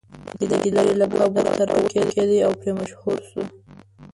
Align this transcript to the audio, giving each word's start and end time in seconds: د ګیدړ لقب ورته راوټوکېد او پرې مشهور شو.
د 0.49 0.51
ګیدړ 0.63 0.87
لقب 1.01 1.31
ورته 1.35 1.63
راوټوکېد 1.69 2.31
او 2.45 2.51
پرې 2.59 2.71
مشهور 2.79 3.19
شو. 3.29 3.41